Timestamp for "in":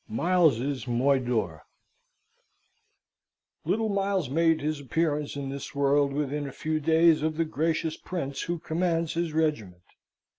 5.35-5.49